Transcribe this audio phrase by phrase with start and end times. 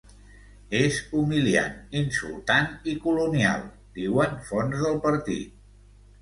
[0.77, 3.67] És humiliant, insultant i colonial,
[4.01, 5.55] diuen fonts del partit.